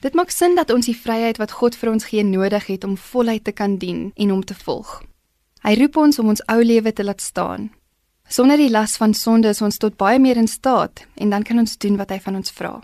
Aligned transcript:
Dit 0.00 0.14
maak 0.14 0.30
sin 0.30 0.54
dat 0.54 0.70
ons 0.70 0.86
die 0.86 0.96
vryheid 0.96 1.38
wat 1.40 1.54
God 1.56 1.74
vir 1.74 1.90
ons 1.90 2.04
gee 2.04 2.24
nodig 2.24 2.66
het 2.66 2.84
om 2.84 2.96
voluit 2.96 3.44
te 3.44 3.52
kan 3.52 3.78
dien 3.78 4.10
en 4.14 4.30
hom 4.30 4.44
te 4.44 4.54
volg. 4.54 5.02
Hy 5.64 5.74
roep 5.80 5.96
ons 5.96 6.18
om 6.18 6.28
ons 6.28 6.42
ou 6.52 6.60
lewe 6.62 6.92
te 6.92 7.04
laat 7.04 7.20
staan. 7.20 7.70
Sonder 8.28 8.58
die 8.58 8.70
las 8.70 8.96
van 9.00 9.14
sonde 9.14 9.48
is 9.54 9.62
ons 9.62 9.78
tot 9.78 9.96
baie 9.96 10.18
meer 10.18 10.36
in 10.36 10.48
staat 10.48 11.06
en 11.14 11.30
dan 11.30 11.42
kan 11.42 11.58
ons 11.58 11.78
doen 11.78 11.96
wat 11.96 12.10
hy 12.10 12.20
van 12.20 12.36
ons 12.42 12.52
vra. 12.52 12.74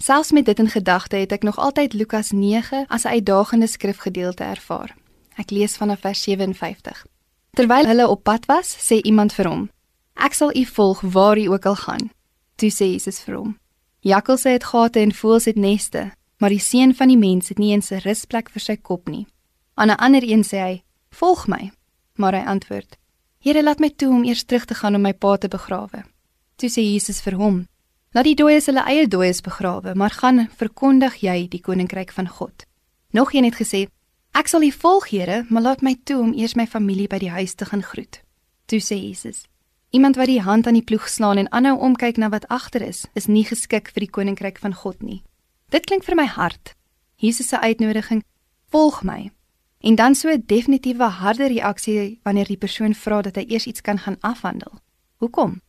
Selfs 0.00 0.32
met 0.32 0.46
dit 0.48 0.58
in 0.58 0.68
gedagte 0.72 1.16
het 1.20 1.32
ek 1.32 1.42
nog 1.44 1.58
altyd 1.60 1.92
Lukas 1.94 2.30
9 2.32 2.86
as 2.88 3.04
'n 3.04 3.14
uitdagende 3.20 3.66
skrifgedeelte 3.66 4.44
ervaar. 4.44 4.96
Ek 5.36 5.50
lees 5.50 5.76
vanaf 5.76 6.00
vers 6.00 6.22
57. 6.22 7.06
Terwyl 7.50 7.86
hulle 7.86 8.08
op 8.08 8.22
pad 8.22 8.46
was, 8.46 8.76
sê 8.76 9.00
iemand 9.02 9.32
vir 9.32 9.48
hom: 9.48 9.70
"Ek 10.14 10.32
sal 10.32 10.56
u 10.56 10.64
volg 10.64 11.00
waar 11.00 11.38
u 11.38 11.46
ook 11.46 11.66
al 11.66 11.76
gaan." 11.76 12.10
Toe 12.56 12.70
sê 12.70 12.84
Jesus 12.92 13.20
vir 13.20 13.36
hom: 13.36 13.58
"Jakkalse 14.00 14.48
het 14.48 14.64
gate 14.64 15.00
en 15.00 15.12
voëls 15.12 15.44
het 15.44 15.56
neste, 15.56 16.12
maar 16.40 16.50
die 16.50 16.58
seun 16.58 16.94
van 16.94 17.08
die 17.08 17.18
mens 17.20 17.48
het 17.48 17.58
nie 17.58 17.72
eens 17.72 17.92
'n 17.92 18.02
rusplek 18.04 18.50
vir 18.50 18.60
sy 18.60 18.76
kop 18.76 19.08
nie." 19.08 19.26
Aan 19.74 19.90
'n 19.90 20.00
ander 20.00 20.22
een 20.22 20.42
sê 20.42 20.58
hy: 20.58 20.82
"Volg 21.10 21.46
my." 21.46 21.70
Maar 22.16 22.34
hy 22.34 22.44
antwoord: 22.46 22.96
"Here, 23.38 23.62
laat 23.62 23.78
my 23.78 23.90
toe 23.90 24.08
om 24.08 24.24
eers 24.24 24.44
terug 24.44 24.64
te 24.64 24.74
gaan 24.74 24.94
om 24.94 25.02
my 25.02 25.12
pa 25.12 25.36
te 25.36 25.48
begrawe." 25.48 26.04
Toe 26.56 26.68
sê 26.68 26.82
Jesus 26.82 27.20
vir 27.20 27.34
hom: 27.34 27.68
Laat 28.10 28.26
die 28.26 28.34
dooies 28.34 28.66
hulle 28.66 28.82
eie 28.90 29.06
dooies 29.06 29.38
begrawe, 29.40 29.94
maar 29.94 30.10
gaan 30.10 30.48
verkondig 30.58 31.20
jy 31.22 31.46
die 31.48 31.60
koninkryk 31.62 32.10
van 32.12 32.26
God. 32.28 32.66
Nog 33.14 33.32
een 33.32 33.44
het 33.44 33.54
gesê: 33.54 33.86
Ek 34.34 34.48
sal 34.48 34.62
U 34.62 34.70
volg, 34.70 35.08
Here, 35.10 35.44
maar 35.48 35.62
laat 35.62 35.82
my 35.82 35.94
toe 36.04 36.18
om 36.18 36.32
eers 36.34 36.56
my 36.58 36.66
familie 36.66 37.06
by 37.06 37.18
die 37.18 37.30
huis 37.30 37.54
te 37.54 37.64
gaan 37.64 37.82
groet. 37.82 38.20
Toe 38.66 38.80
sê 38.82 38.98
Jesus: 38.98 39.44
Iemand 39.90 40.16
wat 40.16 40.26
die 40.26 40.42
hand 40.42 40.66
aan 40.66 40.74
die 40.74 40.84
ploeg 40.84 41.08
slaan 41.08 41.38
en 41.38 41.52
aanhou 41.52 41.78
omkyk 41.78 42.18
na 42.18 42.28
wat 42.34 42.48
agter 42.48 42.82
is, 42.82 43.06
is 43.14 43.26
nie 43.26 43.44
geskik 43.46 43.90
vir 43.94 44.04
die 44.04 44.10
koninkryk 44.10 44.58
van 44.58 44.74
God 44.74 45.02
nie. 45.02 45.22
Dit 45.70 45.86
klink 45.86 46.02
vir 46.02 46.16
my 46.18 46.26
hard. 46.26 46.74
Jesus 47.22 47.48
se 47.48 47.58
uitnodiging: 47.60 48.24
Volg 48.74 49.02
my. 49.06 49.30
En 49.80 49.94
dan 49.94 50.14
so 50.14 50.28
'n 50.28 50.42
definitiewe 50.46 51.04
harde 51.04 51.46
reaksie 51.46 52.20
wanneer 52.22 52.46
die 52.46 52.56
persoon 52.56 52.94
vra 52.94 53.22
dat 53.22 53.36
hy 53.36 53.44
eers 53.48 53.66
iets 53.66 53.80
kan 53.80 53.98
gaan 53.98 54.16
afhandel. 54.20 54.72
Hoekom? 55.16 55.60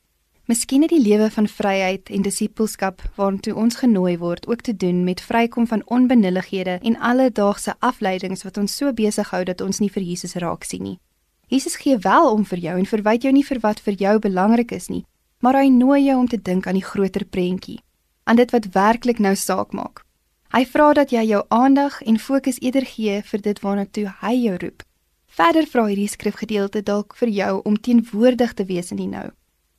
Miskien 0.46 0.82
het 0.82 0.90
die 0.90 1.02
lewe 1.02 1.30
van 1.32 1.48
vryheid 1.48 2.10
en 2.10 2.22
disippelskap 2.22 3.02
waartoe 3.16 3.56
ons 3.56 3.76
genooi 3.76 4.18
word 4.18 4.48
ook 4.48 4.62
te 4.62 4.76
doen 4.78 5.04
met 5.04 5.22
vrykom 5.22 5.68
van 5.68 5.82
onbenullighede 5.86 6.80
en 6.82 7.00
alledaagse 7.00 7.76
afleidings 7.80 8.44
wat 8.44 8.58
ons 8.58 8.76
so 8.76 8.94
besig 8.94 9.30
hou 9.30 9.44
dat 9.44 9.62
ons 9.62 9.80
nie 9.80 9.90
vir 9.90 10.04
Jesus 10.04 10.34
raak 10.34 10.64
sien 10.64 10.84
nie. 10.84 11.00
Jesus 11.48 11.76
gee 11.76 11.98
wel 11.98 12.32
om 12.32 12.46
vir 12.46 12.58
jou 12.58 12.78
en 12.78 12.86
verwyd 12.86 13.24
jou 13.24 13.34
nie 13.34 13.46
vir 13.46 13.60
wat 13.60 13.80
vir 13.80 13.94
jou 13.94 14.20
belangrik 14.20 14.72
is 14.72 14.88
nie, 14.90 15.06
maar 15.40 15.54
hy 15.54 15.70
nooi 15.70 16.04
jou 16.06 16.20
om 16.20 16.28
te 16.28 16.42
dink 16.42 16.68
aan 16.68 16.80
die 16.80 16.90
groter 16.90 17.26
prentjie, 17.26 17.80
aan 18.24 18.36
dit 18.36 18.52
wat 18.52 18.72
werklik 18.74 19.20
nou 19.20 19.36
saak 19.36 19.74
maak. 19.74 20.04
Hy 20.52 20.66
vra 20.66 20.94
dat 20.94 21.12
jy 21.12 21.24
jou 21.30 21.46
aandag 21.48 22.02
en 22.02 22.20
fokus 22.20 22.60
eerder 22.60 22.86
gee 22.86 23.22
vir 23.24 23.42
dit 23.42 23.60
waarna 23.64 23.86
toe 23.86 24.08
hy 24.22 24.34
jou 24.36 24.58
roep. 24.60 24.84
Verder 25.32 25.68
vra 25.68 25.86
hierdie 25.88 26.10
skrifgedeelte 26.12 26.82
dalk 26.84 27.16
vir 27.16 27.30
jou 27.32 27.62
om 27.64 27.78
teenwoordig 27.80 28.54
te 28.54 28.66
wees 28.68 28.92
in 28.92 29.00
die 29.00 29.08
nou. 29.08 29.30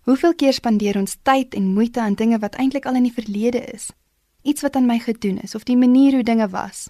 Hoeveel 0.09 0.33
keer 0.35 0.57
spandeer 0.57 0.97
ons 0.99 1.19
tyd 1.23 1.55
en 1.55 1.75
moeite 1.75 2.01
aan 2.01 2.17
dinge 2.17 2.39
wat 2.41 2.57
eintlik 2.57 2.87
al 2.89 2.97
in 2.99 3.05
die 3.07 3.13
verlede 3.15 3.61
is? 3.75 3.91
Iets 4.43 4.65
wat 4.65 4.77
aan 4.77 4.89
my 4.89 4.99
gedoen 4.99 5.39
is 5.45 5.55
of 5.55 5.69
die 5.69 5.77
manier 5.77 6.17
hoe 6.17 6.25
dinge 6.25 6.49
was. 6.49 6.89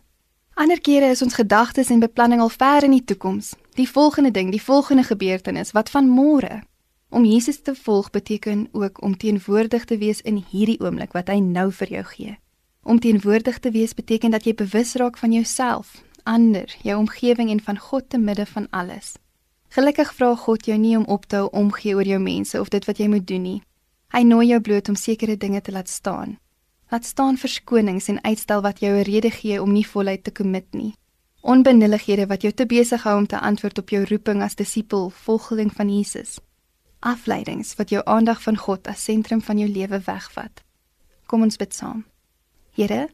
Ander 0.55 0.81
kere 0.81 1.11
is 1.11 1.23
ons 1.23 1.35
gedagtes 1.35 1.91
en 1.91 2.01
beplanning 2.01 2.41
al 2.41 2.53
ver 2.53 2.85
in 2.85 2.95
die 2.95 3.05
toekoms. 3.05 3.55
Die 3.75 3.89
volgende 3.89 4.31
ding, 4.31 4.51
die 4.53 4.63
volgende 4.63 5.03
gebeurtenis 5.03 5.73
wat 5.73 5.91
van 5.91 6.09
môre. 6.09 6.63
Om 7.13 7.25
Jesus 7.25 7.61
te 7.61 7.75
volg 7.75 8.11
beteken 8.11 8.69
ook 8.73 9.03
om 9.03 9.17
teenwoordig 9.17 9.85
te 9.85 9.99
wees 9.99 10.21
in 10.21 10.39
hierdie 10.51 10.81
oomblik 10.81 11.13
wat 11.13 11.29
hy 11.29 11.43
nou 11.45 11.67
vir 11.73 11.91
jou 11.93 12.05
gee. 12.09 12.37
Om 12.83 13.01
teenwoordig 13.05 13.59
te 13.59 13.71
wees 13.71 13.93
beteken 13.95 14.33
dat 14.33 14.47
jy 14.49 14.55
bewus 14.57 14.95
raak 14.97 15.19
van 15.21 15.33
jouself, 15.37 15.91
ander, 16.25 16.73
jou 16.81 16.97
omgewing 16.99 17.51
en 17.53 17.61
van 17.61 17.77
God 17.79 18.07
te 18.09 18.19
midde 18.19 18.47
van 18.47 18.67
alles. 18.71 19.19
Gelukkig 19.69 20.15
vra 20.17 20.31
God 20.41 20.65
jou 20.65 20.79
nie 20.79 20.95
om 20.97 21.05
op 21.05 21.27
te 21.29 21.37
hou 21.37 21.51
omgee 21.53 21.95
oor 21.95 22.09
jou 22.09 22.21
mense 22.21 22.61
of 22.61 22.73
dit 22.73 22.89
wat 22.89 22.99
jy 22.99 23.09
moet 23.13 23.27
doen 23.29 23.43
nie. 23.43 23.61
Hy 24.17 24.23
nooi 24.25 24.47
jou 24.47 24.61
bloot 24.61 24.89
om 24.89 24.97
sekere 24.97 25.37
dinge 25.37 25.61
te 25.61 25.73
laat 25.73 25.93
staan. 25.93 26.39
Laat 26.89 27.05
staan 27.05 27.37
verskonings 27.37 28.09
en 28.09 28.23
uitstel 28.25 28.63
wat 28.65 28.81
jou 28.81 28.93
'n 28.97 29.05
rede 29.05 29.31
gee 29.31 29.61
om 29.63 29.73
nie 29.73 29.87
voluit 29.87 30.25
te 30.25 30.33
commit 30.33 30.73
nie. 30.73 30.95
Onbenullighede 31.43 32.27
wat 32.27 32.43
jou 32.43 32.53
te 32.53 32.67
besig 32.67 33.03
hou 33.03 33.19
om 33.19 33.27
te 33.27 33.41
antwoord 33.41 33.79
op 33.79 33.89
jou 33.89 34.05
roeping 34.05 34.43
as 34.43 34.55
disipel, 34.55 35.11
volgeling 35.11 35.73
van 35.73 35.99
Jesus. 35.99 36.41
Afleidings 37.03 37.75
wat 37.79 37.91
jou 37.91 38.03
aandag 38.07 38.43
van 38.43 38.57
God 38.57 38.87
as 38.87 39.05
sentrum 39.05 39.43
van 39.43 39.59
jou 39.59 39.69
lewe 39.71 39.99
wegvat. 40.07 40.63
Kom 41.27 41.43
ons 41.43 41.59
bid 41.59 41.75
saam. 41.75 42.05
Here, 42.73 43.09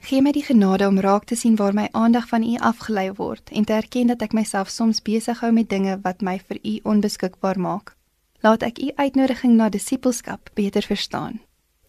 Gee 0.00 0.22
my 0.24 0.32
die 0.32 0.44
genade 0.44 0.86
om 0.88 0.98
raak 1.00 1.24
te 1.28 1.36
sien 1.36 1.56
waar 1.56 1.74
my 1.76 1.88
aandag 1.92 2.28
van 2.28 2.42
U 2.42 2.56
afgelei 2.56 3.10
word 3.12 3.50
en 3.52 3.64
te 3.64 3.72
erken 3.76 4.08
dat 4.08 4.22
ek 4.24 4.32
myself 4.32 4.72
soms 4.72 5.02
besig 5.04 5.40
hou 5.44 5.52
met 5.52 5.68
dinge 5.68 5.98
wat 6.02 6.24
my 6.24 6.38
vir 6.48 6.58
U 6.64 6.78
onbeskikbaar 6.94 7.60
maak. 7.60 7.96
Laat 8.40 8.64
ek 8.64 8.80
U 8.80 8.92
uitnodiging 8.96 9.56
na 9.56 9.68
disippelskap 9.68 10.50
beter 10.54 10.82
verstaan. 10.82 11.40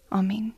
Amen. 0.09 0.51